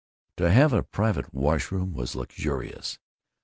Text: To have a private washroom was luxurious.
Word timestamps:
To 0.37 0.49
have 0.49 0.73
a 0.73 0.81
private 0.81 1.31
washroom 1.31 1.93
was 1.93 2.15
luxurious. 2.15 2.97